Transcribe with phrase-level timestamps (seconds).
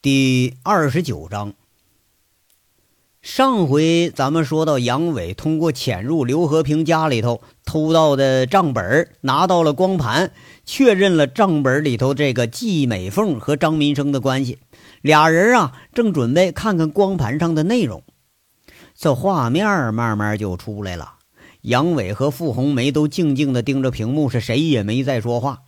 [0.00, 1.54] 第二十九章。
[3.20, 10.30] 上回咱们说到，杨伟通过潜入刘和平家里头偷到的账本，拿到了光盘，
[10.64, 14.60] 确认了账本里头这个季美凤和张民生的关系。
[15.02, 18.04] 俩人啊，正准备看看光盘上的内容，
[18.94, 21.14] 这画面慢慢就出来了。
[21.62, 25.62] 杨伟和傅红梅都静静地盯着屏幕，是谁也没再说话。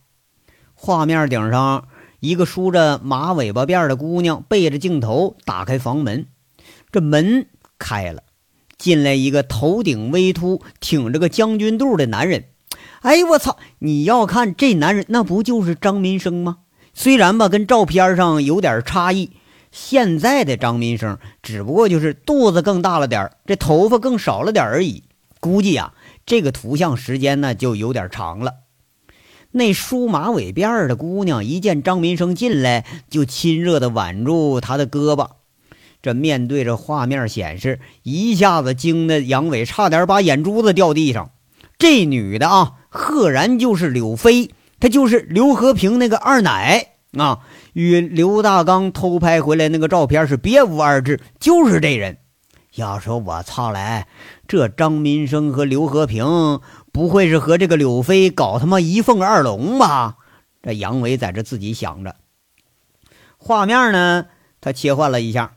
[0.75, 1.89] 画面顶上。
[2.21, 6.27] 一个梳着马尾巴辫的姑娘背着镜头打开房门，
[6.93, 7.47] 这门
[7.79, 8.23] 开了，
[8.79, 12.45] 进来一个头顶微秃、挺着个将军肚的男人。
[13.01, 13.57] 哎，我操！
[13.79, 16.59] 你要看这男人，那不就是张民生吗？
[16.93, 19.31] 虽然吧，跟照片上有点差异，
[19.73, 25.05] 现在的张民生只不过就是肚子更大了点这头发更少了点而已。
[25.41, 25.95] 估计呀，
[26.27, 28.57] 这个图像时间呢就有点长了。
[29.53, 35.29] 那梳马尾辫的姑娘一见张民生进来，就亲热地挽住他的胳膊。
[36.03, 41.33] 这面对着画面显示，一下子惊得杨伟差点把眼珠子掉地上。
[41.79, 47.41] 这女的啊，赫然就是柳飞，她就是刘和平那个二奶啊，
[47.73, 52.19] 与刘大刚偷拍回来那个照片是别无二致，就是这人。
[52.77, 54.07] 要说我操来，
[54.47, 56.61] 这张民生和刘和平。
[57.01, 60.19] 不会是和这个柳飞搞他妈一凤二龙吧？
[60.61, 62.17] 这杨伟在这自己想着。
[63.39, 64.27] 画面呢，
[64.61, 65.55] 他切换了一下。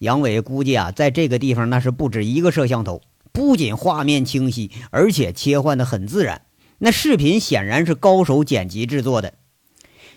[0.00, 3.00] 杨伟估计啊，在这个地方那是不止一个摄像头。
[3.32, 6.42] 不仅画面清晰，而且切换的很自然。
[6.76, 9.32] 那视频显然是高手剪辑制作的。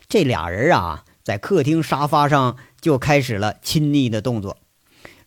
[0.09, 4.58] 这俩人啊，在客厅沙发上就开始了亲昵的动作。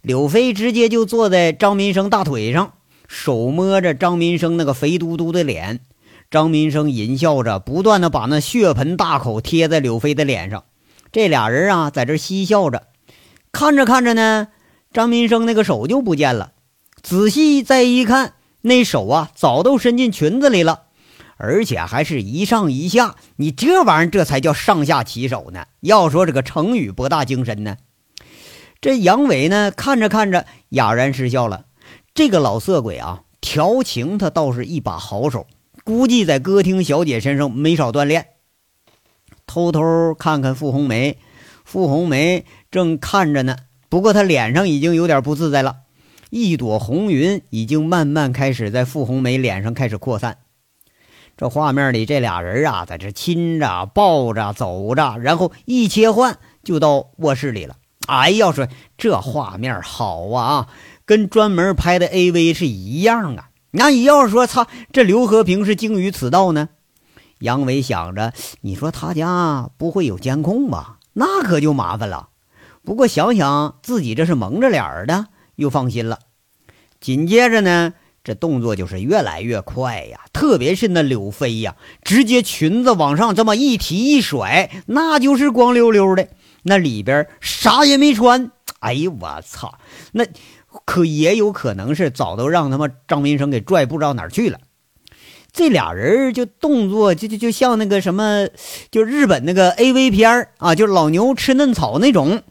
[0.02, 2.74] 柳飞直接就坐在张民生大腿上。
[3.08, 5.80] 手摸着张民生那个肥嘟嘟的脸，
[6.30, 10.64] 张民生淫笑着，不断的把那血盆大口贴在柳飞的脸上。
[11.10, 12.88] 这俩人啊，在这嬉笑着，
[13.50, 14.48] 看着看着呢，
[14.92, 16.52] 张民生那个手就不见了。
[17.02, 20.82] 仔细再一看，那手啊，早都伸进裙子里了，
[21.38, 23.16] 而且还是一上一下。
[23.36, 25.64] 你这玩意儿，这才叫上下其手呢。
[25.80, 27.78] 要说这个成语博大精深呢。
[28.82, 31.64] 这杨伟呢，看着看着，哑然失笑了。
[32.18, 35.46] 这个老色鬼啊，调情他倒是一把好手，
[35.84, 38.30] 估计在歌厅小姐身上没少锻炼。
[39.46, 41.16] 偷偷看看傅红梅，
[41.64, 43.54] 傅红梅正看着呢，
[43.88, 45.76] 不过她脸上已经有点不自在了，
[46.30, 50.38] 一朵红云已经慢慢开始在傅红梅脸上开始扩散。
[51.36, 57.76] 这画面里这俩人啊，在这亲着、抱着、走着，然后一切换就到卧室里了。
[58.08, 60.66] 哎呀，说这画面好啊！
[61.08, 63.48] 跟专门拍的 AV 是一样啊！
[63.70, 66.69] 那你要是说操，这刘和平是精于此道呢？
[67.38, 70.98] 杨伟想着，你说他家不会有监控吧？
[71.14, 72.28] 那可就麻烦了。
[72.84, 76.18] 不过想想自己这是蒙着脸的，又放心了。
[77.00, 86.28] 紧接着呢，这动作就是越来越快呀，特别是那柳飞呀，直接裙子往上这么一提一甩，那就是光溜溜的，
[86.64, 88.50] 那里边啥也没穿。
[88.80, 89.78] 哎呦我操，
[90.12, 90.24] 那！
[90.84, 94.61] 可也有可能是早都让他妈张民生给拽不知道哪儿去了。
[95.50, 98.49] 这俩人就动作就就就像那个什么，
[98.91, 102.43] 就日本那个 A V 片啊，就老牛吃嫩草那种。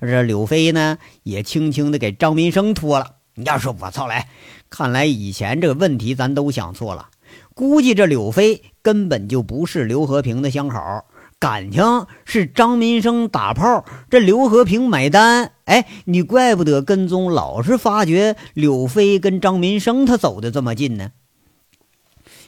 [0.00, 3.16] 这柳飞呢也轻轻的给张民生脱了。
[3.44, 4.28] 要说我操来，
[4.70, 7.08] 看来以前这个问题咱都想错了。
[7.54, 11.04] 估计这柳飞根本就不是刘和平的相好。
[11.38, 15.52] 感情是张民生打炮，这刘和平买单。
[15.64, 21.10] 哎，你怪不得跟踪老是发觉柳飞跟张民生他走的这么近呢。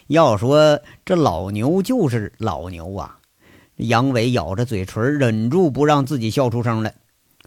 [0.06, 3.19] 要说这老牛就是老牛啊！
[3.76, 6.94] 杨伟咬着嘴唇，忍住不让自己笑出声来。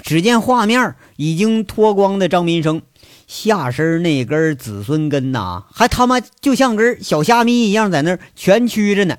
[0.02, 2.82] 只见画面已经脱光的张民生
[3.28, 9.18] 下身那根子孙根呐，还他妈就像根小虾米一样在那蜷曲着呢。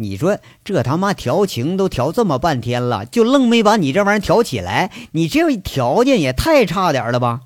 [0.00, 4.90] 你说这他妈调情都调这么半天了，就愣没把你这玩意儿调起来？
[5.12, 7.40] 你这条件也太差点了吧！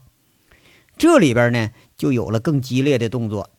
[0.96, 3.50] 这里边呢，就有了更激烈的动作。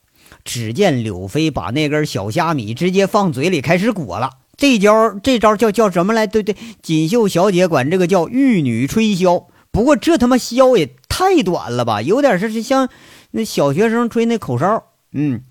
[0.45, 4.29] 只见柳飞把那根小虾米直接放嘴里开始裹了。
[4.55, 6.25] 这招这招叫叫什么来？
[6.25, 9.47] 对对，锦绣小姐管这个叫玉女吹箫。
[9.71, 12.87] 不过这他妈箫也太短了吧，有点是像
[13.31, 14.85] 那小学生吹那口哨。
[15.11, 15.41] 嗯，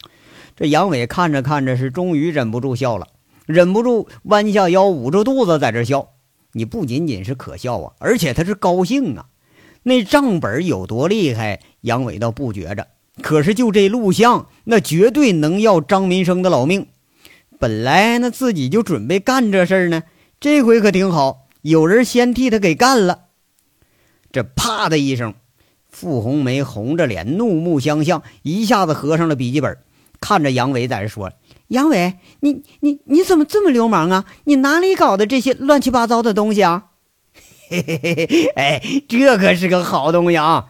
[0.56, 3.08] 这杨伟看着看着是终于忍不住笑了。
[3.46, 6.10] 忍不住弯下腰，捂着肚子在这笑。
[6.52, 9.26] 你不仅仅是可笑啊，而且他是高兴啊。
[9.82, 12.86] 那账本有多厉害，杨伟倒不觉着。
[13.22, 16.86] 可是就这录像，那绝对能要张民生的老命。
[17.58, 20.02] 本来那自己就准备干这事儿呢，
[20.40, 23.26] 这回可挺好，有人先替他给干了。
[24.32, 25.34] 这啪的一声，
[25.88, 29.78] 傅红梅红着脸，怒目相向，一下子合上了笔记本，
[30.20, 31.32] 看着杨伟在这说
[31.68, 34.24] ：“杨伟，你你你怎么这么流氓啊？
[34.44, 36.90] 你哪里搞的这些乱七八糟的东西啊？”
[37.70, 40.66] 嘿嘿嘿嘿，哎，这可是个好东西啊！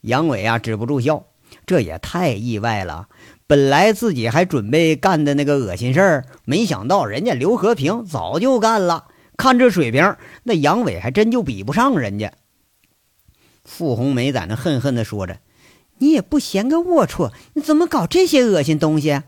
[0.00, 1.24] 杨伟啊，止不住笑，
[1.64, 3.06] 这也太意外了。
[3.46, 9.04] 本来自己还准备干的那个恶心事儿，没想到人家刘和平早就干了。
[9.36, 12.32] 看这水平，那杨伟还真就比不上人家。
[13.64, 15.38] 傅红梅在那恨恨地说着
[15.98, 19.22] ：“你也不嫌个龌龊，你怎么搞这些恶心东西？”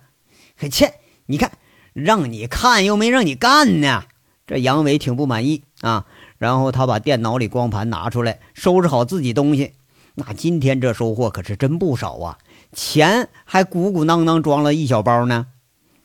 [0.66, 0.94] 切，
[1.26, 1.52] 你看，
[1.93, 4.05] 让你看又没让你干呢。
[4.46, 6.06] 这杨伟挺不满意啊。
[6.38, 9.75] 然后他把电脑里光盘拿出来，收拾好自己东西。
[10.14, 12.38] 那今天这收获可是真不少啊！
[12.72, 15.46] 钱还鼓鼓囊囊装了一小包呢。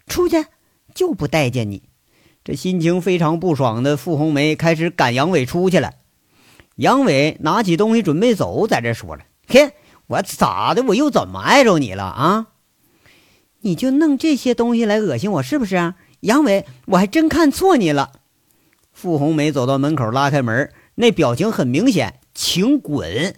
[0.05, 0.45] 出去，
[0.93, 1.83] 就不待见你。
[2.43, 5.93] 这心情非常不爽的傅红梅开始赶杨伟出去了。
[6.75, 9.71] 杨伟拿起东西准备走，在这说了：“嘿，
[10.07, 10.83] 我咋的？
[10.83, 12.47] 我又怎么碍着你了啊？
[13.63, 15.93] 你就弄这些东西来恶心我，是不是？
[16.21, 18.13] 杨伟，我还真看错你了。”
[18.93, 23.35] 傅红梅走到门口，拉开门，那表情很明显，请滚。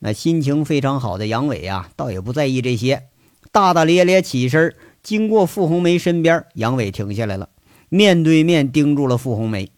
[0.00, 3.04] 那心情非常好的杨伟啊，倒也不在意这些，
[3.50, 7.48] 大大咧咧起身，经过傅红梅身边，杨伟停下来了，
[7.88, 9.72] 面对面盯住了傅红梅。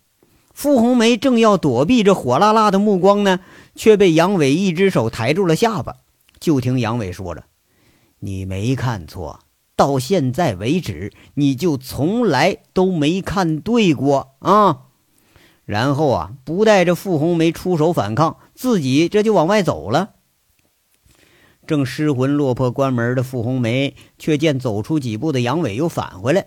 [0.53, 3.41] 傅红梅正要躲避这火辣辣的目光呢，
[3.75, 5.95] 却被杨伟一只手抬住了下巴。
[6.41, 7.45] 就听杨伟说着
[8.27, 9.41] ：“你没看错。”
[9.77, 14.85] 到现在为止，你就从来都没看对过啊！
[15.67, 20.13] 然后啊，不带着傅红梅出手反抗，自己这就往外走了。
[21.67, 26.47] 正失魂落魄关门的傅红梅，却见走出几步的杨伟又返回来，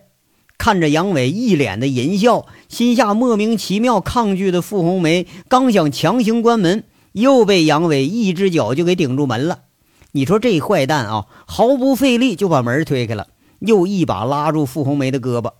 [0.57, 9.65] 看着杨伟一脸的淫笑，心下莫名其妙抗拒的傅红梅，刚想强行关门，又被杨伟一只脚就给顶住门了。
[10.11, 13.27] 你说这坏蛋啊，毫不费力就把门推开了，
[13.59, 15.53] 又一把拉住傅红梅的胳膊。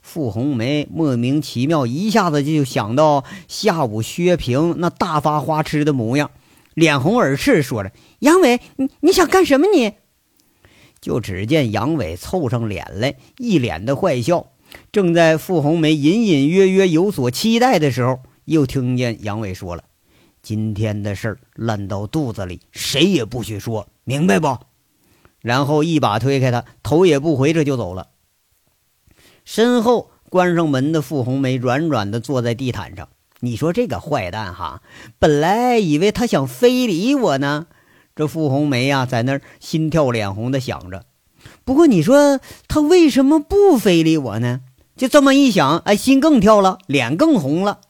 [0.00, 6.30] 傅红梅莫名其妙，一下子就想到下午薛平那大发花痴的模样，
[6.74, 7.90] 脸红耳赤，说着
[8.20, 9.66] ：“杨伟，你你想干什么？
[9.74, 9.94] 你？”
[11.00, 14.46] 就只见杨伟凑上脸来，一脸的坏笑。
[14.92, 19.84] 正在傅红梅隐隐约约有所期待的时候，又听见杨伟说了。
[20.48, 24.56] 今天的事儿烂到肚子里，谁也不许说，明白不？
[25.42, 28.06] 然后一把推开他，头也不回，这就走了。
[29.44, 33.10] 身后关上门的傅红梅软软的坐在地毯上。
[33.40, 34.80] 你说这个坏蛋哈，
[35.18, 37.66] 本来以为他想非礼我呢。
[38.16, 41.04] 这傅红梅呀，在那儿心跳脸红的想着。
[41.66, 44.62] 不过你说他为什么不非礼我呢？
[44.96, 47.80] 就这么一想，哎，心更跳了，脸更红了。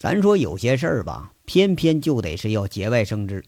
[0.00, 3.44] 咱说有些事儿吧，偏偏就得是要节外生枝。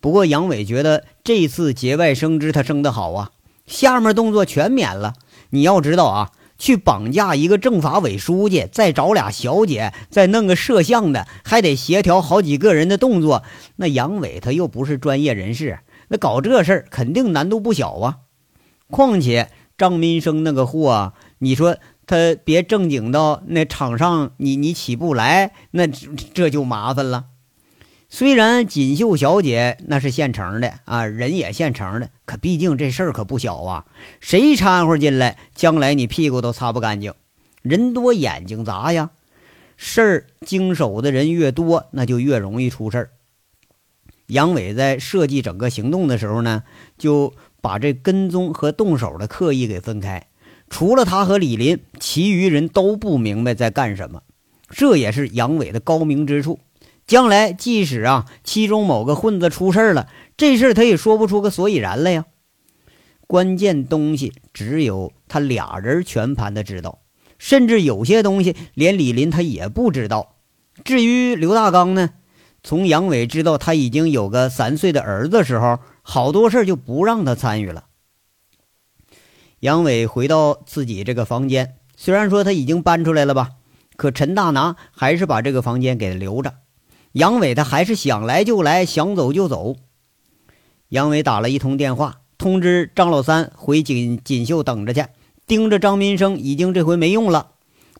[0.00, 3.32] 不过杨伟觉得这次节外生枝他生得好啊，
[3.66, 5.12] 下面动作全免了。
[5.50, 13.42] 你要知道啊，去绑架一个政法委书记，再找俩小姐，再弄个摄像的，还得协调好几个人的动作。
[13.76, 18.20] 那杨伟他又不是专业人士，那搞这事儿肯定难度不小啊。
[18.88, 19.50] 况且
[19.80, 21.78] 张民生那个货，你说。
[22.06, 27.26] 他别正经到那场上，你你起不来，那这就麻烦了。
[28.08, 33.86] 虽然锦绣小姐那是现成的啊，人也现成的，可毕竟这事儿可不小啊。
[34.18, 37.14] 谁掺和进来，将来你屁股都擦不干净。
[37.62, 39.10] 人多眼睛杂呀，
[39.76, 43.10] 事儿经手的人越多，那就越容易出事儿。
[44.26, 46.64] 杨伟在设计整个行动的时候呢，
[46.98, 50.26] 就把这跟踪和动手的刻意给分开。
[50.68, 54.22] 除了他和李林，其余人都不明白在干什么，
[54.68, 56.60] 这也是杨伟的高明之处。
[57.06, 62.26] 将来即使啊，其中某个混子出事了，这事他也说不出个所以然来呀。
[63.26, 67.00] 关键东西只有他俩人全盘的知道，
[67.36, 70.36] 甚至有些东西连李林他也不知道。
[70.84, 72.10] 至于刘大刚呢，
[72.62, 77.84] 从杨伟知道他已经有个三岁的儿子时候，好多事就不让他参与了。
[79.60, 83.50] 杨伟回到自己这个房间，虽然说他已经搬出来了吧，
[83.94, 86.54] 可陈大拿还是把这个房间给他留着。
[87.12, 89.76] 杨伟他还是想来就来，想走就走。
[90.88, 95.04] 杨伟打了一通电话，通知张老三回锦锦绣等着去，
[95.46, 97.52] 盯着张民生已经这回没用了，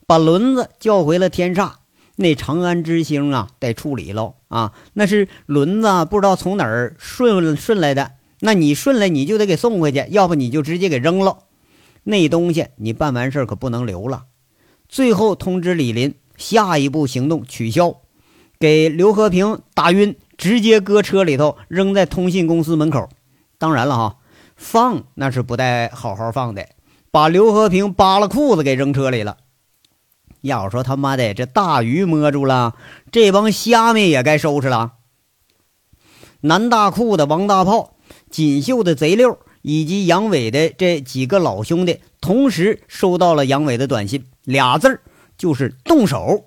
[0.08, 1.74] 把轮子叫回了天煞。
[2.20, 11.38] 那长安之星啊，得处理喽啊，那是轮子不知道从哪儿顺顺来的，那你顺来你就得给送回去，要不你就直接给扔了。
[12.04, 14.24] 那东西你办完事可不能留了。
[14.86, 18.02] 最后通知李林，下一步行动取消，
[18.58, 23.08] 给刘和平打晕，直接搁车里头扔在通信公司门口。
[23.56, 24.16] 当然了哈，
[24.56, 26.66] 放那是不带好好放的，
[27.10, 29.38] 把刘和平扒了裤子给扔车里了。
[30.40, 32.74] 要说他妈的这大鱼摸住了，
[33.12, 34.94] 这帮虾米也该收拾了。
[36.40, 37.96] 南大库的王大炮、
[38.30, 45.02] 锦绣的贼六以及杨伟的这几个老兄弟，同时收到了杨伟的短信，俩字儿
[45.36, 46.46] 就是动手。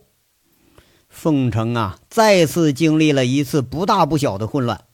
[1.09, 4.85] 凤城啊，再次经历了一次不大不小的混乱。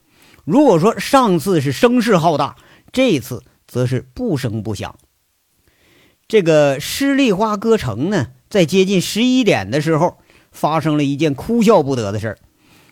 [0.44, 2.58] 如果说上次是声势浩大，
[2.91, 4.98] 这次则是不声不响。
[6.27, 8.27] 这个诗丽花歌城呢？
[8.50, 10.18] 在接近十一点的时候，
[10.51, 12.36] 发生了一件哭笑不得的事。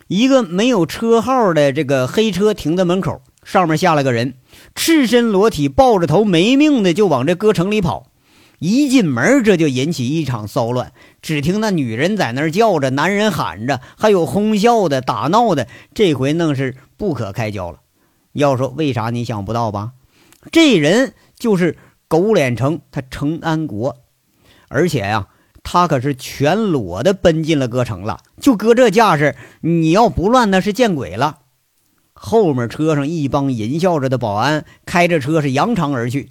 [0.08, 4.36] 一个没有车号的这个黑车停在门口，上面下了个人，
[4.76, 8.12] 赤身裸体，抱着头没命的就往这歌城里跑。
[8.60, 10.94] 一进门，这就引起一场骚乱。
[11.22, 17.80] 只听那女人在那儿叫着，男人喊着，还有哄笑的、打闹的，这回弄是不可开交了。
[18.32, 19.94] 要说为啥，你想不到吧？
[20.52, 23.98] 这人就是狗脸城他程安国，
[24.70, 25.28] 而且呀。
[25.70, 31.40] 他可是全裸的奔进了歌城了，就搁这架势，你要不乱那是见鬼了。
[32.14, 36.30] 后面车上一帮淫笑着的保安开着车是扬长而去。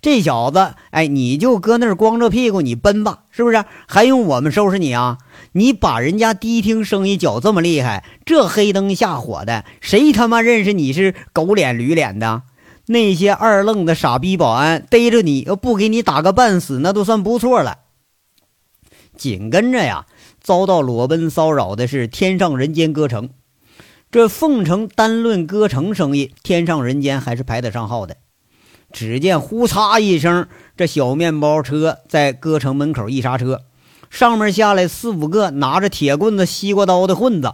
[0.00, 3.62] 这小子，哎，你就搁那儿光着屁股你奔吧，是不是？
[3.86, 5.18] 还用我们收拾你啊？
[5.52, 12.40] 你把人家迪厅生意搅这么厉害，这黑灯瞎火的，谁他妈认识你是狗脸驴脸的？
[12.86, 17.80] 那些二愣子傻逼保安逮着你要不给你打个半死，那都算不错了。
[19.18, 20.06] 紧跟着呀，
[20.40, 23.28] 遭到裸奔骚扰的是天上人间歌城。
[24.10, 28.16] 这凤城单论歌城生意，天上人间还是排得上号的。
[28.90, 33.64] 只见呼嚓一声，这小面包车在歌城门口一刹车，
[34.08, 37.52] 上面下来四五个拿着铁棍子、西瓜刀的混子。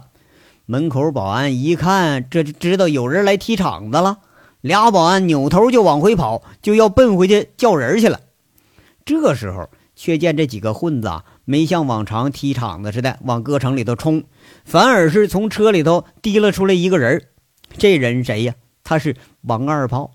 [0.65, 4.19] 门口保安一看，这就知道有人来踢场子了。
[4.61, 8.21] 俩保安扭头就往回跑，就要奔回去叫人去了。
[9.03, 11.25] 这时候，却见这几个混子啊。
[11.45, 14.23] 没像往常踢场子似的往歌城里头冲，
[14.65, 17.23] 反而是从车里头提了出来一个人
[17.77, 18.55] 这人谁呀？
[18.83, 20.11] 他是王二炮。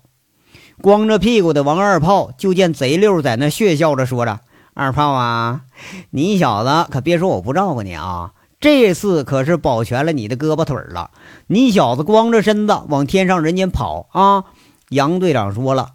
[0.81, 4.39] 光着屁股的王二炮就见贼溜在那血笑着说着
[4.73, 5.61] ：“二炮啊，
[6.09, 8.31] 你小子可别说我不照顾你啊！
[8.59, 11.11] 这次可是保全了你的胳膊腿了。
[11.47, 14.45] 你小子光着身子往天上人间跑啊！”
[14.89, 15.91] 杨队长说了：“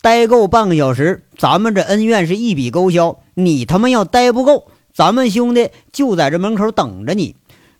[0.00, 3.18] 待够半个小时，咱们这恩怨是一笔勾销。
[3.34, 7.36] 你他妈要待不够。”咱们兄弟就在这门口等着你，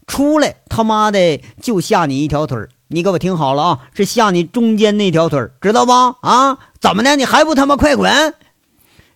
[0.07, 6.17] 出来他妈的就下你一条腿你给我听好了啊，是下你中间那条腿知道吧？
[6.23, 7.15] 啊，怎么的？
[7.17, 8.35] 你还不他妈快滚！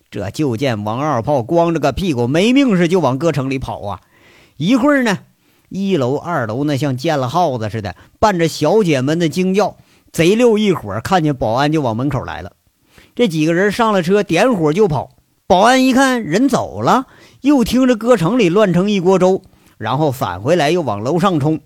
[0.09, 4.01] 这就见王二炮光着个屁股没命似就往各城里跑啊！
[4.55, 5.19] 一会儿呢，
[5.67, 9.75] 一楼二楼那像见了耗子似的，伴着小姐们的惊叫，
[10.13, 12.53] 贼溜一伙看见保安就往门口来了。
[13.13, 15.09] 这几个人上了车，点火就跑。
[15.47, 17.07] 保安一看人走了。
[17.45, 19.43] 又听着歌城里乱成一锅粥，
[19.77, 21.59] 然后返回来又往楼上冲，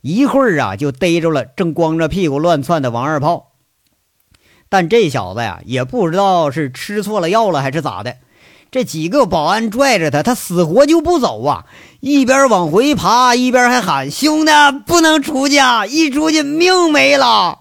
[0.00, 3.52] 一会儿啊就逮着了正光着屁股乱窜的王二炮。
[4.70, 8.16] 但这小子呀也不知道是吃错了药了还是咋的，
[8.70, 11.66] 这几个保安拽着他，他死活就不走啊！
[12.00, 14.52] 一边往回爬，一边还喊：“兄弟，
[14.86, 17.58] 不能出去，啊一出去命没了！”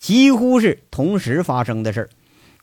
[0.00, 2.08] 几乎是同时发生的事儿。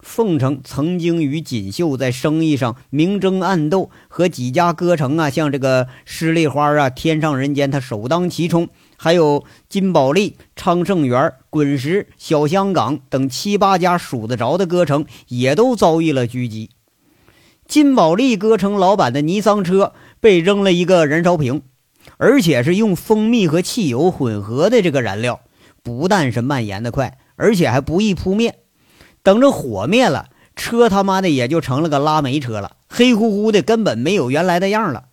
[0.04, 8.66] 凤城曾经与锦绣在生意上明争暗斗，和几家歌城啊，像这个诗丽花啊、天上人间，他首当其冲；
[8.98, 16.70] 还有金宝利、昌盛园、滚石、小香港等七八家数得着的歌城，也都遭遇了狙击。
[17.66, 21.62] 金宝利歌城老板的尼桑车被扔了一个燃烧瓶，
[22.18, 25.40] 而且是用蜂蜜和汽油混合的这个燃料，
[25.82, 28.60] 不但是蔓延的快，而且还不易扑灭。
[29.24, 35.06] 等着火灭了，车他妈的也就成了个拉煤车了，黑乎乎的，根本没有原来的样了。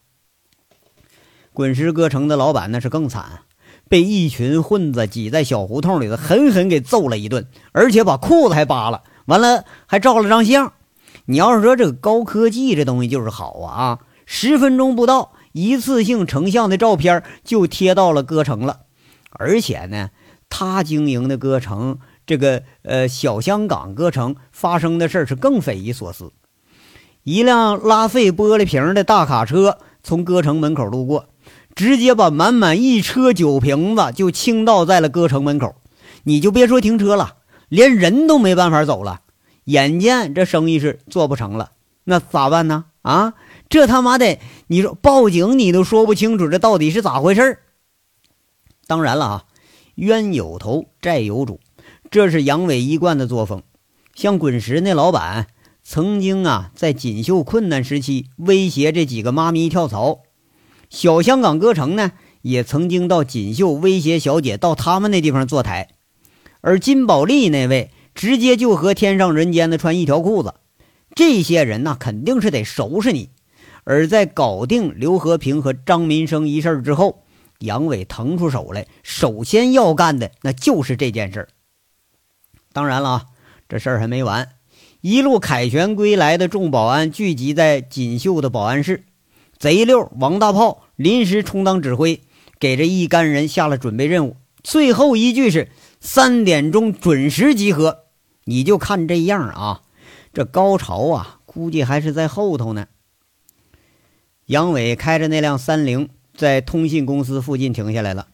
[1.52, 3.42] 滚石歌城的老板那是更惨，
[3.88, 10.72] 被一群混子挤在小胡同里头，狠狠给揍了一顿，而且把裤子还扒了，完了还照了张相。
[11.26, 13.98] 你要是说这个高科技这东西就是好啊啊！
[14.26, 18.80] 十分钟不到，一次性成像的照片就贴到了歌城了，
[19.30, 20.10] 而且呢，
[20.48, 22.00] 他经营的歌城。
[22.30, 26.30] 这个呃，小香港歌城发生的事是更匪夷所思。
[27.24, 31.26] 一辆拉废玻璃瓶的大卡车从歌城门口路过，
[31.74, 35.74] 直接把满满一车酒瓶子就倾倒在了歌城门口。
[36.22, 39.22] 你就别说停车了，连人都没办法走了。
[39.64, 41.72] 眼见这生意是做不成了，
[42.04, 42.84] 那咋办呢？
[43.02, 43.34] 啊，
[43.68, 47.58] 这他妈的，你说报警你都说不清楚，这到底是咋回事
[48.86, 49.44] 当然了啊，
[49.96, 51.58] 冤有头债有主，
[52.10, 53.62] 这是杨伟一贯的作风。
[54.16, 55.46] 像滚石那老板，
[55.84, 60.22] 曾经啊在锦绣困难时期威胁这几个妈咪跳槽；
[60.88, 62.10] 小香港歌城呢，
[62.42, 65.90] 也曾经到锦绣威胁小姐到他们那地方坐台。
[66.62, 70.54] 而金宝利那位，直接就和天上人间的穿一条裤子。
[71.14, 73.30] 这些人那肯定是得收拾你。
[73.84, 77.22] 而在搞定刘和平和张民生一事之后，
[77.60, 81.48] 杨伟腾出手来，首先要干的那就是这件事儿
[82.72, 83.26] 当然了啊，
[83.68, 84.48] 这事儿还没完。
[85.00, 89.04] 一路凯旋归来的众保安聚集在锦绣的保安室，
[89.58, 92.22] 贼六王大炮临时充当指挥，
[92.58, 94.36] 给这一干人下了准备任务。
[94.62, 95.68] 最后一句是。
[96.02, 98.04] 三点钟准时集合，
[98.44, 99.82] 你就看这样啊，
[100.32, 102.86] 这高潮啊，估计还是在后头呢。
[104.46, 108.28] 杨伟开着那辆三菱在通信公司附近停下来了，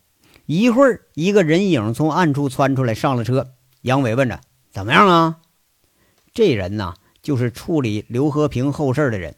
[0.47, 3.55] 一会儿，一个人影从暗处窜出来，上了车。
[3.87, 4.41] 杨伟问着
[4.73, 5.37] ：“怎么样啊？”
[6.35, 9.37] 这人呐，就是处理刘和平后事的人。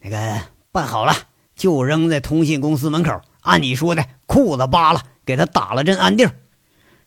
[0.00, 1.14] 那个办好了，
[1.56, 3.22] 就扔在通信公司门口。
[3.40, 6.30] 按你说的，裤子扒了，给他打了针安定。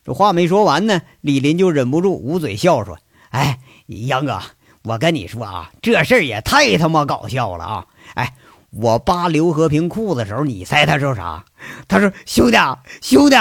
[0.04, 2.98] 这话没说完呢，李林就忍不住捂嘴笑说
[3.30, 4.42] ：“哎，杨哥，
[4.82, 7.86] 我跟你说啊，这事儿也太他妈搞笑了啊！
[8.16, 8.36] 哎，
[8.76, 11.46] 我扒刘和平裤子的时候，你猜他说啥？
[11.88, 12.58] 他说：兄弟，
[13.02, 13.36] 兄弟，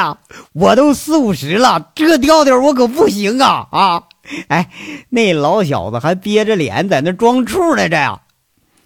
[0.53, 3.67] 我都四五十了，这调调我可不行啊！
[3.71, 4.09] 啊，
[4.49, 4.71] 哎，
[5.09, 8.23] 那老小子还憋着脸在那装处来着呀。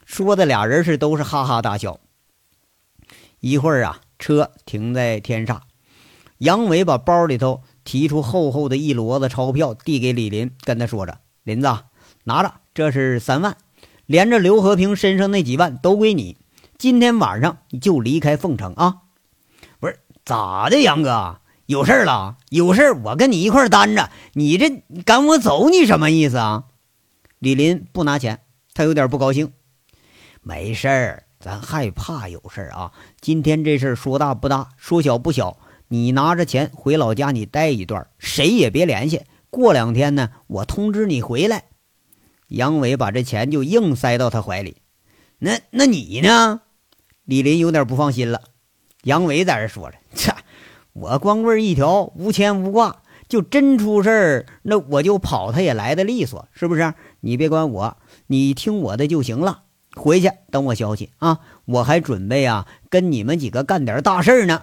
[0.04, 1.98] 说的俩人是都是哈哈大笑。
[3.40, 5.58] 一会儿啊，车停在天煞。”
[6.38, 11.68] 杨伟把包里头提出厚厚的一摞子钞票，递给李林，跟他说着：“林子，
[12.24, 13.56] 拿着，这是三万，
[14.06, 16.38] 连着刘和平身上那几万都归你。
[16.78, 19.02] 今天晚上你就离开凤城啊！
[19.78, 22.36] 不是咋的，杨哥有事了？
[22.50, 24.11] 有事我跟你一块担着。
[24.35, 26.64] 你这赶我走，你什么意思啊？”
[27.38, 28.40] 李林不拿钱，
[28.74, 29.52] 他有点不高兴。
[30.42, 32.92] 没事儿，咱害怕有事儿啊。
[33.20, 35.59] 今天这事儿说大不大，说小不小。
[35.88, 39.22] 你拿着钱回老家，你待一段，谁也别联系。
[39.50, 41.64] 过两天呢，我通知你回来。
[42.48, 44.76] 杨伟把这钱就硬塞到他怀里。
[45.38, 46.61] 那那你呢？
[47.24, 48.40] 李林有点不放心了。
[49.02, 50.32] 杨伟在这说着：“切，
[50.92, 56.94] 我光棍一条，无牵无挂，就真出事儿，那我就跑，他也来的利索，是不是？
[57.20, 57.96] 你别管我，
[58.28, 59.64] 你听我的就行了。
[59.94, 61.40] 回去等我消息啊！
[61.64, 64.62] 我还准备啊，跟你们几个干点大事呢。”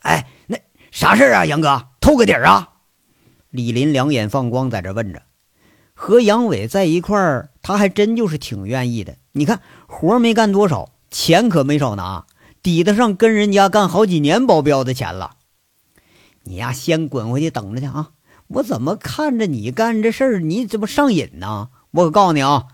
[0.00, 0.58] 哎，那
[0.90, 2.74] 啥事儿啊，杨哥，透个底儿啊！
[3.50, 5.22] 李林两眼放光，在这问着。
[5.94, 9.16] 和杨伟在一块儿，他还真就是挺愿意的。
[9.32, 12.26] 你看，活没干多少，钱可没少拿，
[12.62, 15.36] 抵得上跟人家干好几年保镖的钱了。
[16.42, 18.10] 你呀，先滚回去等着去啊！
[18.48, 21.70] 我怎么看着你干这事儿，你怎么上瘾呢？
[21.92, 22.66] 我可告诉你啊，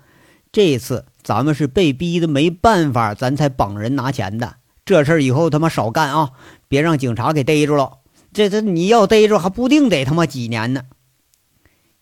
[0.50, 4.56] 这次咱们是被逼的没办法，咱才绑人拿钱的。
[4.84, 6.32] 这事儿以后他妈少干啊！
[6.66, 7.98] 别让警察给逮住了。
[8.32, 10.82] 这这你要逮住，还不定得他妈几年呢。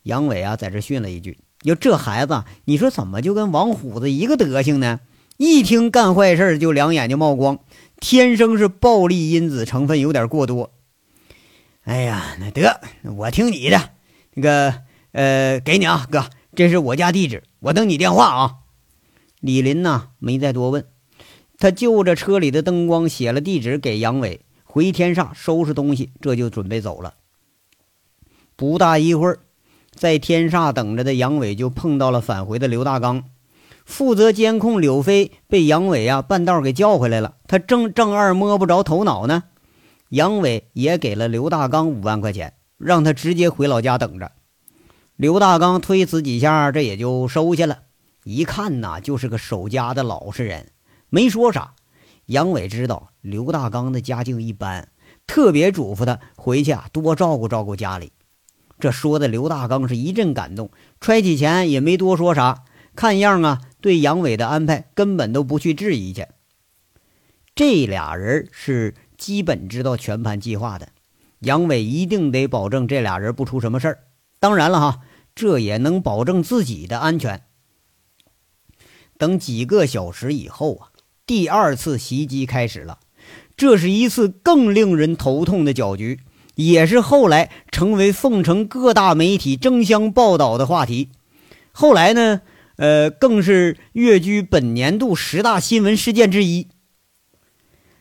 [0.09, 5.01] 杨伟啊，在这训了一句：“就这孩子，你说怎么就跟王虎子一个德行呢？
[5.37, 7.59] 一听干坏事就两眼睛冒光，
[8.01, 10.73] 天生是暴力因子成分有点过多。”
[11.85, 12.81] 哎呀，那得
[13.17, 13.91] 我听你的。
[14.33, 18.55] 那个呃，给你啊，哥，这是我家地址，我等你电话啊。
[19.41, 20.87] 李林呐，没再多问。
[21.59, 27.15] 他就着车里的灯光写了地址给杨伟，回天煞收拾东西，这就准备走了。
[28.57, 29.41] 不大一会儿，
[29.99, 33.25] 在天煞等着的杨伟就碰到了返回的刘大刚。
[33.85, 39.45] 负责监控柳飞被杨伟啊半道给叫回来了，他正正二摸不着头脑呢。
[40.11, 44.33] 杨伟也给了刘大刚五万块钱，让他直接回老家等着。
[45.17, 47.81] 刘大刚推辞几下，这也就收下了。
[48.25, 50.69] 一看呐，就是个守家的老实人。
[51.09, 51.73] 没说啥，
[52.27, 54.89] 杨伟知道刘大刚的家境一般，
[55.27, 58.13] 特别嘱咐他回去啊多照顾照顾家里。
[58.79, 62.65] 这说的刘大刚是一阵感动，揣起钱也没多说啥，
[62.95, 66.27] 看样啊对杨伟的安排根本都不去质疑去。
[67.55, 70.89] 这俩人是基本知道全盘计划的，
[71.41, 73.99] 杨伟一定得保证这俩人不出什么事儿。
[74.39, 75.01] 当然了哈，
[75.35, 77.43] 这也能保证自己的安全。
[79.17, 80.89] 等几个小时以后啊。
[81.27, 83.01] 第二次袭击开始了，
[83.55, 86.21] 这是一次更令人头痛的搅局，
[86.59, 91.11] 也是后来成为凤城各大媒体争相报道的话题。
[91.71, 92.41] 后来呢，
[92.79, 96.67] 呃，更是跃居本年度十大新闻事件之一。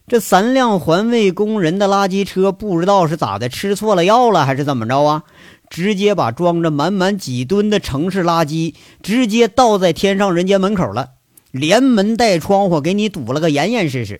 [0.07, 5.23] 这三辆环卫工人的垃圾车，不知道是咋的，吃错了药了还是怎么着啊？
[5.69, 11.09] 直接把装着满满几吨的城市垃圾直接倒在天上人间门口了，
[11.51, 14.19] 连门带窗户给你堵了个严严实实。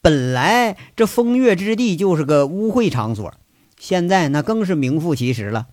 [0.00, 3.34] 本来这风月之地就是个污秽场所，
[3.78, 5.68] 现在那更是名副其实了。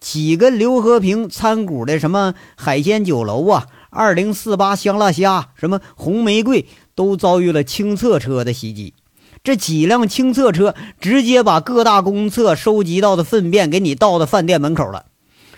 [0.00, 6.66] 几个刘和平参股的什么海鲜酒楼啊，二零四八香辣虾，什么红玫瑰。
[6.96, 8.94] 都遭遇了清厕车的袭击，
[9.42, 15.06] 这几辆清厕车直接把各大公厕收集到的粪便给你倒到饭店门口了。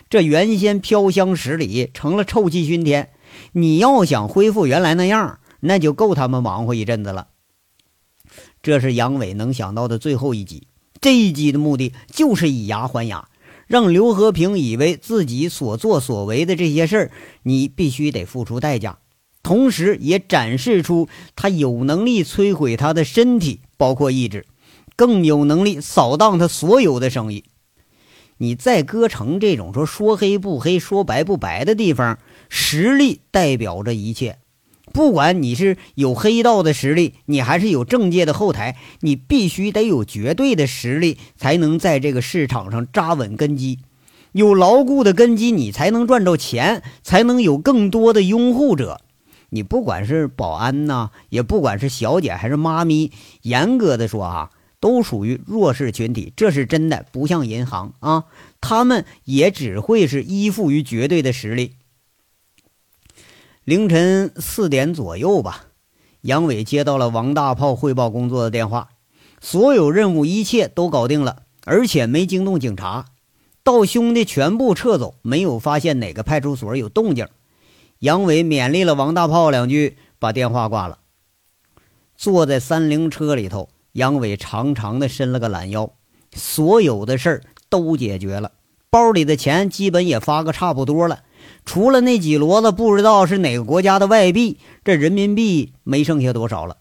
[0.09, 3.11] 这原先飘香十里，成了臭气熏天。
[3.53, 7.27] 你要想恢复原来那样，那就够他们忙活一阵子了。
[8.63, 10.69] 这是杨伟能想到的最后一击。
[11.07, 13.29] 这一击的目的就是以牙还牙，
[13.69, 17.11] 让刘和平以为自己所作所为的这些事儿，
[17.45, 18.99] 你必须得付出代价。
[19.41, 24.47] 同时，也展示出他有能力摧毁他的身体，包括意志，
[24.97, 27.45] 更有能力扫荡他所有的生意。
[28.39, 34.39] 你在歌城这种说说黑不黑、说白不白的地方，实力代表着一切。
[34.93, 43.81] 不管你是有黑道的实力，你还是有政界的后台，你必须得有绝对的实力，才能在这个市场上扎稳根基。
[44.33, 49.01] 有牢固的根基，你才能赚着钱，才能有更多的拥护者。
[49.51, 57.07] 你不管是保安呐，也不管是小姐还是妈咪，严格的说啊，都属于弱势群体，这是真的。
[57.13, 58.25] 不像银行啊，
[58.61, 61.73] 他们也只会是依附于绝对的实力。
[63.67, 65.65] 凌晨四点左右吧，
[66.21, 68.91] 杨伟接到了王大炮汇报工作的电话，
[69.41, 73.07] 所有任务一切都搞定了，而且没惊动警察，
[73.65, 77.27] 道兄弟全部撤走，没有发现哪个派出所有动静。
[77.99, 81.01] 杨伟勉励了王大炮两句，把电话挂了。
[82.17, 85.91] 坐在三菱车里头，杨伟长长的伸了个懒腰，
[86.33, 88.53] 所有的事儿都解决了，
[88.91, 91.25] 包里的钱基本也发个差不多了，
[91.67, 96.79] 除了那几摞子不知道是哪个国家的外币，这人民币没剩下多少了。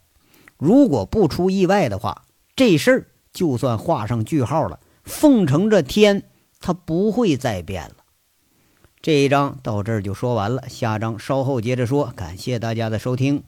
[0.58, 2.24] 如果不出意外的话，
[2.56, 4.80] 这事儿就算画上句号了。
[5.04, 6.24] 奉承这天，
[6.60, 7.96] 它不会再变了。
[9.02, 12.14] 这一章到这儿就说完了，下章稍后接着说。
[12.16, 13.44] 感谢大家的收听。